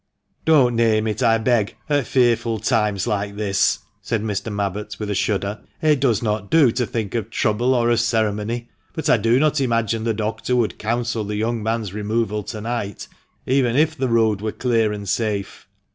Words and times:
"Don't 0.45 0.75
name 0.77 1.05
it, 1.05 1.21
I 1.21 1.37
beg; 1.37 1.75
at 1.87 2.07
fearful 2.07 2.57
times 2.57 3.05
like 3.05 3.35
this," 3.35 3.81
said 4.01 4.23
Mr. 4.23 4.51
Mabbott, 4.51 4.95
with 4.97 5.11
a 5.11 5.13
shudder, 5.13 5.59
"it 5.79 5.99
does 5.99 6.23
not 6.23 6.49
do 6.49 6.71
to 6.71 6.87
think 6.87 7.13
of 7.13 7.29
trouble 7.29 7.75
or 7.75 7.91
of 7.91 7.99
ceremony. 7.99 8.69
But 8.95 9.11
I 9.11 9.17
do 9.17 9.39
not 9.39 9.61
imagine 9.61 10.03
the 10.03 10.15
doctor 10.15 10.55
would 10.55 10.79
counsel 10.79 11.23
the 11.23 11.35
young 11.35 11.61
man's 11.61 11.93
removal 11.93 12.41
to 12.45 12.61
night, 12.61 13.07
even 13.45 13.75
if 13.75 13.95
the 13.95 14.09
road 14.09 14.41
were 14.41 14.51
clear 14.51 14.91
and 14.91 15.07
safe." 15.07 15.67